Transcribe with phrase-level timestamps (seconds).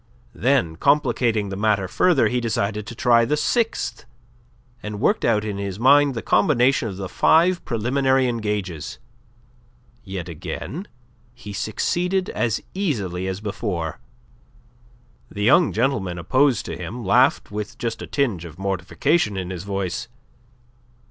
[0.33, 4.05] Then, complicating the matter further, he decided to try the sixth,
[4.81, 8.97] and worked out in his mind the combination of the five preliminary engages.
[10.03, 10.87] Yet again
[11.35, 13.99] he succeeded as easily as before.
[15.29, 19.65] The young gentleman opposed to him laughed with just a tinge of mortification in his
[19.65, 20.07] voice.